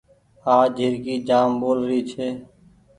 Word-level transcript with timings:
آج 0.55 0.69
جهرڪي 0.77 1.15
جآم 1.27 1.49
ٻول 1.59 1.79
ري 1.89 1.99
ڇي۔ 2.11 2.27